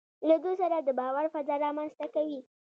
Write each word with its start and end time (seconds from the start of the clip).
له 0.27 0.35
دوی 0.43 0.55
سره 0.61 0.77
د 0.79 0.89
باور 0.99 1.25
فضا 1.33 1.55
رامنځته 1.65 2.05
کوي. 2.15 2.39